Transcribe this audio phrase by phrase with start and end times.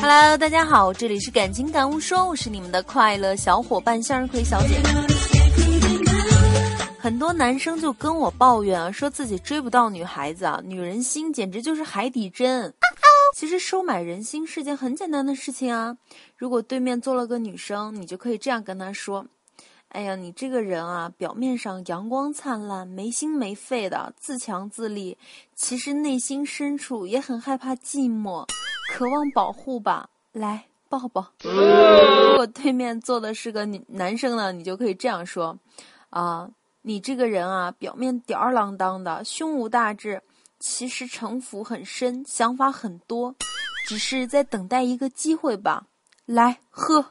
[0.00, 4.80] Hello，大家好，这里是感情感悟说，我是你们的快乐小伙伴向日葵小姐。
[6.98, 12.72] 很多男生就跟我抱怨啊，说自己追不到女孩子啊，女人心简直就是海底针。
[13.34, 15.96] 其实收买人心是件很简单的事情啊。
[16.36, 19.26] 如果对面坐了个女生，你就可以这样跟她说
[19.90, 25.16] ：“哎呀，你这个人啊，表面上阳光灿烂，没心没肺的，自强自立，
[25.54, 28.46] 其实内心深处也很害怕寂寞，
[28.92, 30.08] 渴望保护吧。
[30.32, 35.58] 来抱抱。”如果对面坐的是个女男生呢，你就可以这样说
[36.10, 36.48] ：“啊。”
[36.82, 40.22] 你这个人啊，表面吊儿郎当的，胸无大志，
[40.58, 43.34] 其实城府很深，想法很多，
[43.86, 45.84] 只是在等待一个机会吧。
[46.24, 47.04] 来喝，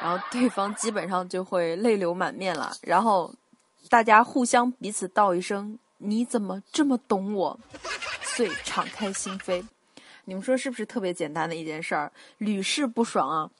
[0.00, 2.72] 然后对方基本上就会泪流满面了。
[2.82, 3.32] 然后
[3.88, 7.58] 大家互相彼此道一声：“你怎么这么懂我？”
[8.22, 9.64] 遂敞开心扉。
[10.24, 13.50] 你们说是不是特别简单的一件事儿，屡试不爽啊？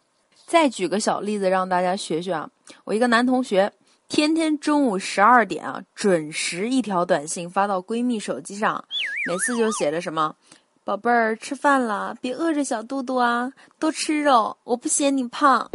[0.46, 2.48] 再举个小例子让大家学学啊。
[2.84, 3.72] 我一个男同学。
[4.08, 8.84] 天天中午十二点啊，准时一条短信发到闺蜜手机上，
[9.28, 10.34] 每次就写着什么
[10.82, 15.70] “宝贝儿吃饭了，别饿着小肚肚啊，多吃肉，我不嫌你胖”。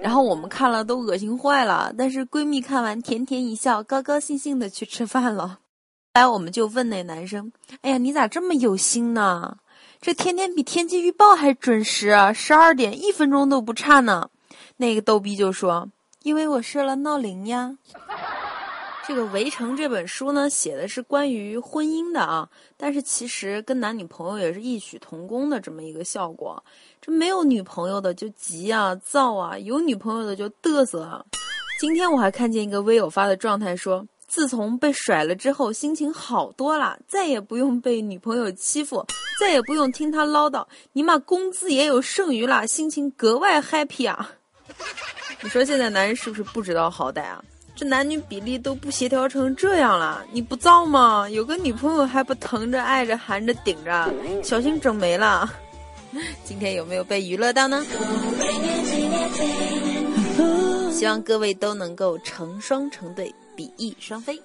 [0.00, 5.58] 然后我们看了都恶心坏了，但是闺蜜看完甜甜一笑，高高兴兴的去吃饭了。
[6.14, 9.58] 来我们就问那男生：“哎呀，你咋这么有心呢？
[10.00, 14.30] 这天天比天气预报还准时，十二点一分钟都不差呢。”
[14.78, 15.88] 那个逗逼就说。
[16.22, 17.78] 因为我设了闹铃呀。
[19.10, 26.62] 这个《围城》这本书呢，写的是关于婚姻的啊，但是其实跟男女朋友也是异曲同工的这么一个效果。
[27.00, 31.24] 这没有女朋友的就急啊、躁啊，有女朋友的就嘚瑟啊。
[31.80, 39.04] 今天我还看见一个微友发的状态说，自从被甩了之后，心情好多了，再也不用被女朋友欺负，
[39.40, 44.30] 再也不用听她唠叨，尼玛工资也有剩余了，心情格外 happy 啊。
[45.42, 47.42] 你说现在男人是不是不知道好歹啊？
[47.74, 51.28] 这男女比例都不协调成这样了，你不造吗？
[51.30, 55.50] 有个女朋友还不疼着、爱着、含着、顶着，小心整没了。
[56.44, 57.84] 今天有没有被娱乐到呢？
[60.92, 64.38] 希望各位都能够成双成对、比翼双飞。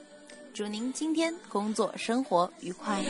[0.53, 3.01] 祝您今天工作生活愉快。